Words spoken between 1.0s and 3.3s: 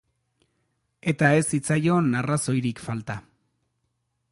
Eta ez zitzaion arrazoirik falta.